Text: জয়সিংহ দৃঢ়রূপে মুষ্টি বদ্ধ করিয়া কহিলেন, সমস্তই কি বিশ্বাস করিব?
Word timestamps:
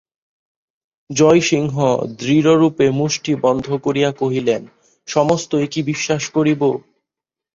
জয়সিংহ 1.09 1.75
দৃঢ়রূপে 2.19 2.85
মুষ্টি 2.91 3.33
বদ্ধ 3.35 3.67
করিয়া 3.85 4.09
কহিলেন, 4.11 4.61
সমস্তই 5.07 5.67
কি 5.67 5.79
বিশ্বাস 5.83 6.23
করিব? 6.29 6.61